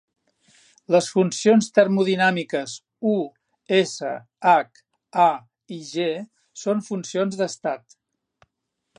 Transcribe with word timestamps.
Les 0.93 1.07
funcions 1.15 1.65
termodinàmiques 1.73 2.73
"U", 3.11 3.13
"S", 3.79 3.91
"H", 4.53 4.81
"A" 5.25 5.29
i 5.75 5.77
"G" 5.91 6.07
són 6.63 6.81
funcions 6.89 7.37
d'estat. 7.43 7.97